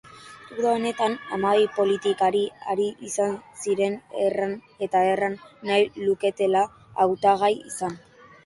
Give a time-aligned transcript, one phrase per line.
[0.59, 2.41] Uda honetan, hamabi politikari
[2.73, 4.57] ari izan ziren erran
[4.89, 5.39] eta erran,
[5.71, 6.67] nahi luketela
[7.05, 7.99] hautagai izan.